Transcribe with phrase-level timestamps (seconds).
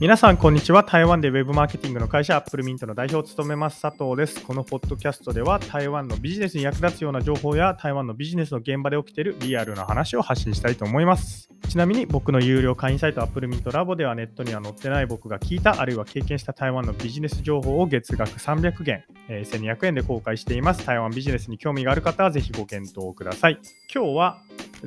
[0.00, 0.82] 皆さん、こんにちは。
[0.82, 4.42] 台湾でウェブマーケティングの会社、アップルミントの代表を務めます佐藤です。
[4.42, 11.50] このポッドキャストでは、台湾のビジネスに役立つような情報や、台湾のビジネスの現場で起きているリアルな話を発信したいと思います。
[11.68, 20.86] ちなみに、僕の有料会員サイト、アップルミントラボでは、ネットには載ってない僕が聞いた、あるいは経験した台湾のビジネス情報を月額300元、えー、1200円で公開しています。
[20.86, 23.58] 台湾ビジネスに興味がある方は、ぜひご検討ください。
[23.94, 24.38] 今日は、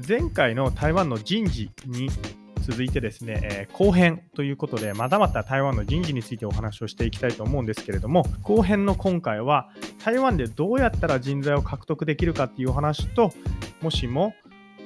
[0.08, 2.10] 前回の台湾の人事に
[2.64, 9.70] 続いてですね、えー、後編ということで、まだまだ台湾の人事についてお話をしていきたいと思うんですけれども、後編の今回は、
[10.04, 13.34] 台湾でどうやったら人材を獲得できるかっていうお話と、
[13.82, 14.34] もしも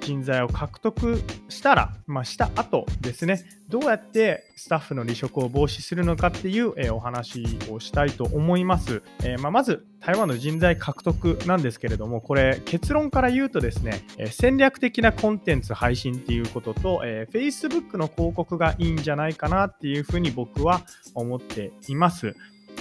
[0.07, 9.03] 人材を獲得したら、まあ、した後ですね、どうやってスタッフの離職を防止するのかっていう、えー、お話をしたいと思います。
[9.25, 20.83] えー、まあ、まず、台湾の人材獲得なんですけれども、これ、結論から言うとですね、えー、戦略的なコンテンツ配信っていうことと、え Facebook の広告がいいんじゃないかなっていうふうに僕は
[21.15, 22.27] 思っています。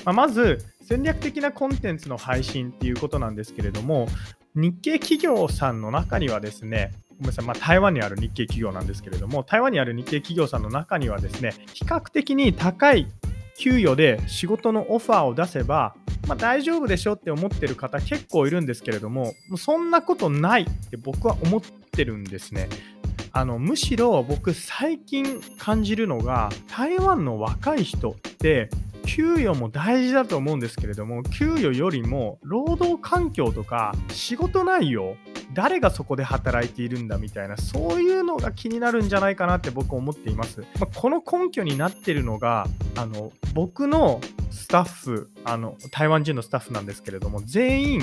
[0.05, 4.06] まあ、まず、戦略的なコンテンツの配信っていうことなんですけれども、
[4.55, 13.06] 日系企業さんの中にはですね、ごめんなさい、まあ、台湾にある日系企業なんですけれども、台湾にある日系企業さんの中にはですね、比較的に高い
[13.59, 15.94] 給与で仕事のオファーを出せば、
[16.28, 22.69] まあ、大丈夫でしょって思ってる方結構いるんですけれども、そんなことないって僕は思ってるんですね。
[23.33, 28.70] あのむしろ僕最近感じるのが台湾の若い人って
[29.05, 35.17] 給与も大事だと思うんですけれども給与よりも労働環境とか仕事内容
[35.52, 42.66] 誰がそこで働いているんだみたいなそういうのが気になるんじゃないかなって僕思っています、まあ、この根拠になってるのが
[42.97, 48.03] あの僕のスタッフあの台湾人のスタッフなんですけれども全員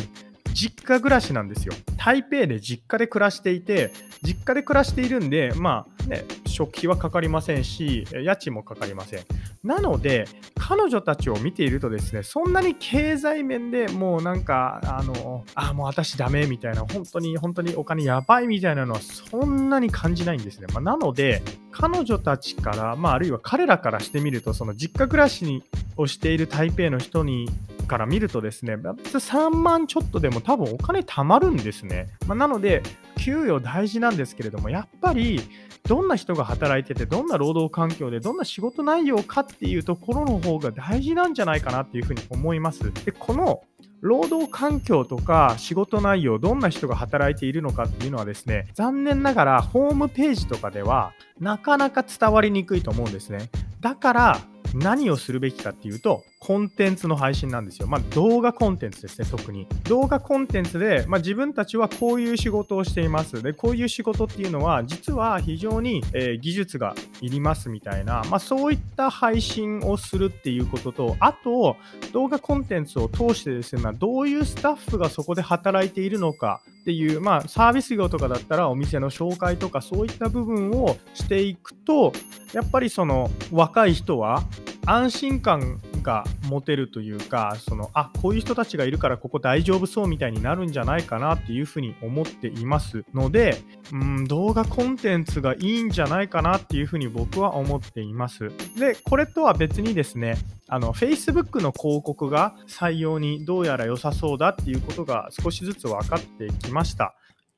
[0.53, 1.73] 実家暮らしなんですよ。
[1.97, 9.21] 台北で実家で暮らしていて、実家で暮らしているんで、まあね、食費はかかりませんし、家賃もかかりません。
[9.63, 10.25] なので、
[10.57, 20.67] 彼女たちを見ているとですね、そんなに経済面でもうなんか、あの、あ、もう私ダメみたいな、本当に本当にお金やばいみたいなのはそんなに感じないんですね。
[20.73, 25.63] まあ、なので、彼女たちから、まあ、あるいは彼らからしてみると、その実家暮らしに
[25.97, 27.49] をしている台北の人に
[27.83, 32.09] から見るとですね、3万ちょっとでも多分お金貯まるんですね。
[32.27, 32.83] まあ、なので、
[33.17, 35.41] 給与大事なんですけれども、やっぱり
[35.87, 42.91] どんな人が働いてて、どんな労働環境で、どんな仕事内容かっていうところの方が大事なんじゃないかなっていうふうに思います。
[43.05, 43.63] で、この
[44.01, 53.49] 労働環境とか仕事内容、どんな人が働いているのかっていうのはですね、残念ながらホームページとかではなかなか伝わりにくいと思うんですね。
[53.79, 54.39] だから、
[54.73, 57.87] 何をするべきかっていうと、コンテンツの配信なんですよ。
[57.87, 59.65] まあ、動画コンテンツですね、特に。
[59.85, 63.41] 動画コンテンツで、まあ、自分たちはこういう仕事をしています。
[63.41, 71.77] で、こういう仕事っていうのは、実は非常に、えー、技術がいりますみたいな、まあ、そういった配信をするっていうことと、あと、
[72.11, 82.11] 動画コンテンツを通してですね、まあ、どういうスタッフがそこで働いているのかっていう、まあ、サービス業とかだったらお店の紹介とかそういった部分をしていくと、
[82.51, 84.43] やっぱりその若い人は
[84.85, 93.05] 安心感が持てるというかそのあこういう人たちがいるからここ大丈夫そうみたいになるんじゃないかなっていうふうに思っています。
[93.13, 93.57] ので
[93.91, 98.51] うん動画コンテンツがいいんじゃないかなっていうふうに僕は思っています。
[98.77, 100.37] でこれとは別にですね
[100.67, 107.15] あの Facebook の広告が採用にどうやら良さそうだっていうことが少しずつ分かってきました。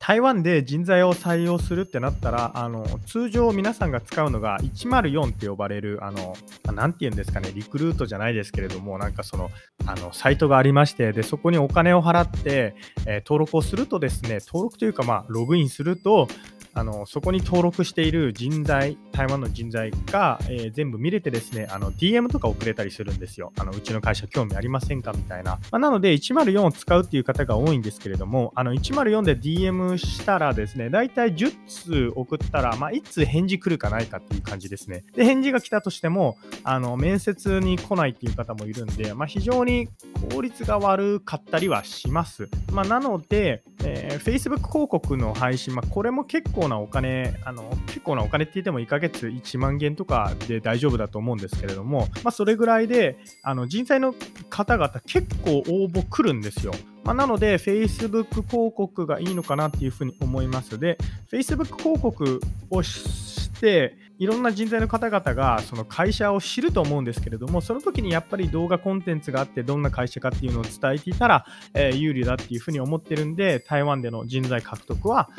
[0.08, 6.36] 台湾で人材を採用するってなったら、あの通常皆さんが使うのが104って呼ばれる、あの、
[6.76, 9.50] なて言うんですかね、リクルートじゃないですけれども、なんかその、
[9.88, 12.76] あの、サイトがありまして、で、そこにお金を払って、
[13.08, 16.28] えー、登録をするとですね、登録というか、まあ、ログインすると、
[16.76, 23.54] あのそこに登録している人材、台湾の人材が、えー、全部見れてですね、あの DM とか送れたりするんですよ。
[23.58, 25.14] あのうちの会社興味ありませんか？
[25.14, 25.52] みたいな。
[25.72, 35.06] まあ、なので、104を使うっていう方が多いんですけれども、あの104で DM したらですね、だいたい10通送ったら、まあ、1通返事来るかないかっていう感じですね。
[35.16, 39.88] で、返事が来たとしても、あの面接に来ないっていう方もいるんで、まあ、非常に
[40.34, 42.50] 効率が悪かったりはします。
[42.74, 54.14] まあ、なので、えー、Facebook 広告の配信、まあ、これも結構構なお金、あの結構なお金って言っても1ヶ月1万元とかで大丈夫だと思うんですけれども、まあ、それぐらいであの人材の
[54.50, 56.74] 方々結構応募来るんですよ。
[57.04, 60.80] まあ、なので、Facebook 広告がいいのかなっていうふうに思います。
[60.80, 60.98] で、
[61.32, 62.42] Facebook 広告
[62.72, 75.30] をしっていろんな人材の方々がその会社を知ると思うんですけれどもその時にやっぱり動画コンテンツがあってどんな会社かっていうのを伝えていたら、えー、有利だっていうふうに思ってるんで台湾での人材獲得は、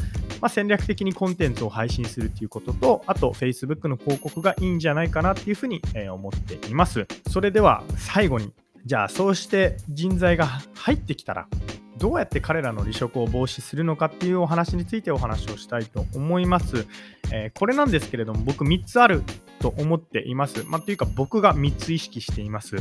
[0.41, 8.53] まあ、戦略的にコンテンツを配信するっていうこととあと Facebook の広告がいいんじゃないかなっていうふうに、えー、思っていますそれでは最後に
[8.85, 11.49] じゃあそうして人材が入ってきたら
[11.99, 16.87] どうやって彼らの離職を防止するのかっていうお話についてお話をしたいと思います。
[17.33, 19.23] えー、これなんですけれども、僕3つある
[19.61, 20.65] と思っています。
[20.67, 22.77] まあ、というか僕が3つ意識しています。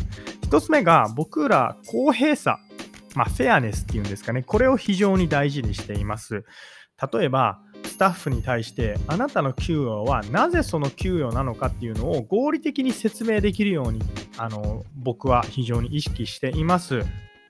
[0.49, 2.59] 1つ目が僕ら公平さ、
[3.15, 6.45] まあ、フェアネスっていうんですかね、これを非常に大事にしています。
[7.13, 14.01] 例えば、スタッフに対してあなたの給与はなぜその給与なのかっていうのを合理的に説明できるように
[14.37, 17.03] あの僕は非常に意識しています。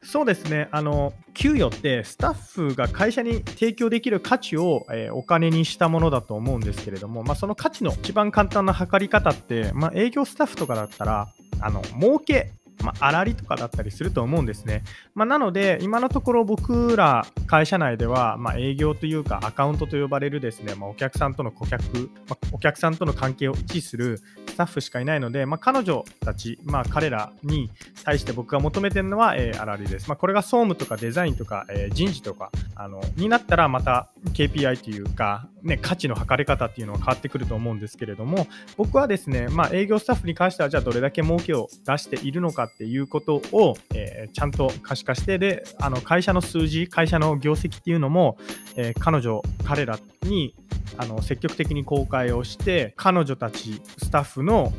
[0.05, 0.69] そうですね。
[0.71, 11.27] あの給与ってスタッフが会社に提供できる価値を、えー、お金にしたものだと思うんですけれども、まあ、その価値の一番簡単な測り方って、まあ、営業スタッフとかだったら
[11.59, 12.51] あの儲け
[12.83, 14.83] まあ、粗利とかだったりすると思うんですね。
[15.13, 27.69] まあ、なので、今のところ僕ら会社内では、まあ、営業というかアカウントと呼ばれるですね、まあ、お客さんとの顧客、まあ、お客さんとの関係を維持するスタッフしかいないので、まあ、彼女たち、まあ、彼らに
[28.03, 30.07] 対して僕が求めてるのは、えー、粗利です。
[30.07, 48.37] まあ、これが総務とかデザインとか、えー、人事とかあのになったらまた KPI というか、ね、価値の測り方っていうのは変わってくると思うんですけれども、僕はですね、まあ、営業スタッフに関しては、じゃあどれだけ儲けを出しているのかっていうことを、えー、ちゃんと可視化して、で、あの会社の数字、会社の業績っていうのも、
[48.75, 50.55] えー、彼女、彼らに
[50.97, 54.71] あの積極的に公開をして彼女たちスタッフの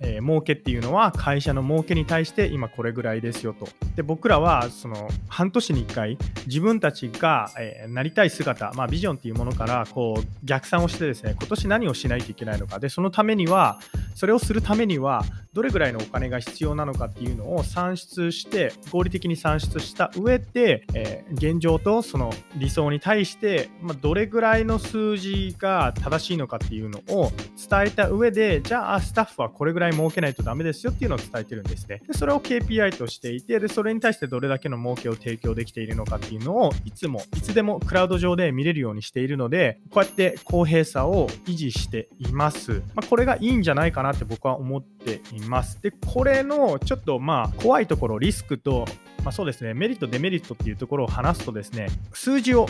[0.00, 3.68] えー、儲けっていうのは会社の儲けに対して今これぐらいですよと。
[3.96, 13.78] で僕らはその半年に1回自分たちが、えー、なりたい姿、まあ、ビジョンっていうものからこう逆算をしてですね今年何をしないといけないのかでそのためには
[14.14, 32.02] それをするためにはどれぐらいのお金が必要なのかっていうのを算出して合理的に算出した上で、えー、現状とその理想に対して、まあ、どれぐらいの数字が正しいのかっていうのを伝えた上でじゃあスタッフはこれぐらい儲けないとダメですよっていうのを伝えてるんですね。
[32.06, 42.82] でそれを KPI としていてで、それに対してどれだけの儲けを提供できているのかっていうのをいつも、いつでもクラウド上で見れるようにしているので、こうやって公平さを維持しています。
[42.94, 45.80] まあ、これがいいんじゃないかかなって僕は思っています。
[45.82, 48.86] で、これのちょっとまあ怖いところ、リスクと、
[49.22, 52.66] まあ、そうですね、メリット、デメリットっていうところを話すとですね、数字を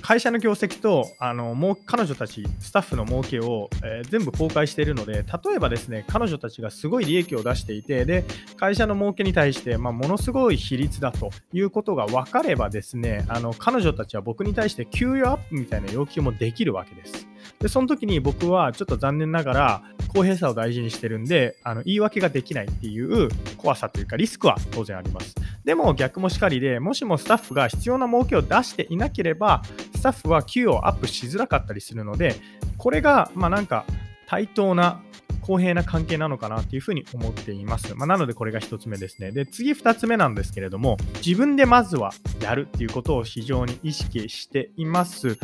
[0.00, 8.24] 会社の業績とあのもう彼女たち、スタッフの儲けを、えー、全部公開しているので、例えばですね、彼女たちがすごい利益を出していて、で、
[8.56, 17.26] 会社の儲けに対して、まあ、ものすごい比率だということが分かればですね、あの彼女たちは僕に対して給与アップみたいな要求もできるわけです。
[17.60, 25.34] で、その時に僕はちょっと残念ながら公平さを大事にしてるんで、あの言い訳ができないっていう怖さというかリスクは当然あります。
[25.64, 29.62] でも逆もしかりで、もしもスタッフが必要な儲けを出していなければ、
[29.94, 32.36] スタッフは給与をアップしづらかったりするので、
[32.76, 33.84] これが、まあなんか、
[34.26, 35.00] 対等な
[35.40, 37.94] 公平な関係なのかなっていうふうに思っています。
[37.94, 39.32] まあ、なのでこれが1つ目ですね。
[39.32, 42.12] で、次2つ目なんですけれども、自分でまずは
[42.42, 45.38] やるっていうことを非常に意識しています。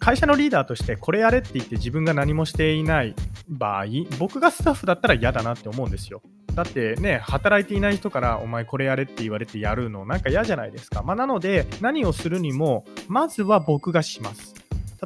[0.00, 3.14] 会社のリーダーとしてこれやれって言って自分が何もしていない
[3.48, 3.84] 場合、
[4.18, 6.22] 僕がスタッフだったら嫌だなって思うんですよ。
[6.54, 11.02] だってね、働いていない人からお前これやれって言われてやるのなんか嫌じゃないですか。
[11.02, 14.54] まあ、なので何をするにも、まずは僕がします。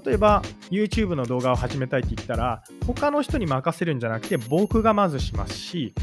[0.04, 5.94] 例えば YouTube の動画を始めたいって言ったら他の人に任せるんじゃなくて僕がまずしますし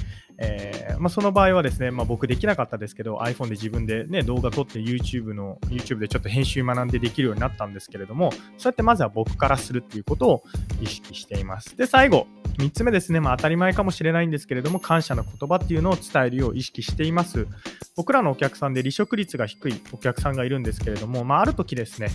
[0.43, 10.43] えー、まあ、その場合はですね、まあ、僕できなかったですけど iPhone で自分で、ね、動画撮って YouTube の YouTube でちょっと編集学んでできるようになったんですけれどもそうやってまずは僕からするっていうことを
[10.81, 11.77] 意識しています。
[11.77, 17.47] で最後3つ目ですね、まあ、当たり前かもしれないんですけれども感謝の言葉っていうのを伝えるよう意識しています。
[17.95, 22.09] 僕らのお客さんで離職率が低いお客さんがいるんですけれども、まあ、ある時ですね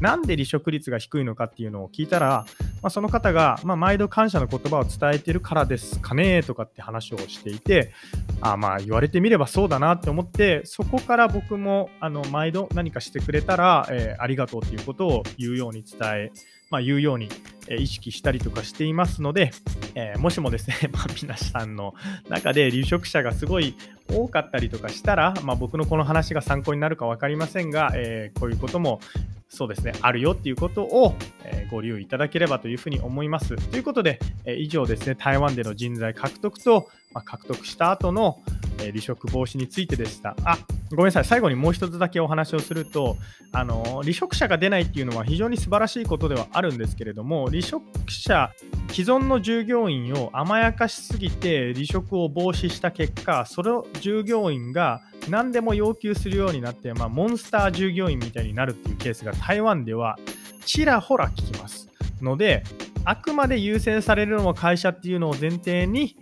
[0.00, 2.46] なんで離職率が低いのかっていうのを聞いたら、
[2.82, 7.92] まあ、その方が、まあ、毎度感謝の言葉を伝えてるからですかねとかって話をしていて、
[8.40, 16.32] あまあ言われてみればそうだなって思って、そこから僕もあの毎度何かしてくれたら、えー、ありがとうということを言うように伝え、
[16.70, 17.28] まあ、言うように
[17.70, 19.50] 意識したりとかしていますので、
[19.94, 21.94] えー、もしもですね、 まあ、皆さんの
[22.28, 23.74] 中で離職者がすごい
[24.10, 29.00] 多かったりとかしたら、まあ、僕のこの話が参考になるか分かりませんが、えー、こういうことも
[29.48, 31.14] そうですね、あるよっていうことを、
[31.44, 33.56] え、ご留意いただければというふうに思います。
[33.70, 38.42] ということで、え、以上ですね、台湾での人材獲得と、まあ、獲得した後の、
[38.80, 40.36] え、離職防止についてでした。
[40.44, 40.58] あ、
[40.90, 43.16] ごめんなさい、最後にもう一つだけお話をすると、
[43.52, 48.52] あの離職者が出ないっていうのは非常に素晴らしいことではあるんですけれども、離職者
[48.90, 60.18] 既存の従業員を甘やかしすぎて離職を防止した結果その従業員が何でも要求するようになって、まあ、モンスター従業員みたいになるっていうケースが台湾では
[60.64, 61.88] ちらほら聞きます
[62.20, 62.62] ので
[63.04, 66.16] あくまで優先されるのは会社っていうのを前提に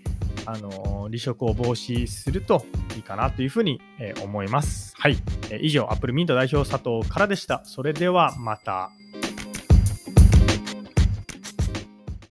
[0.47, 4.95] あの離職を防止するといいかなというふうに、え思います。
[4.97, 5.17] はい、
[5.51, 7.63] え以上、アップルミント代表佐藤からでした。
[7.65, 8.91] それではまた。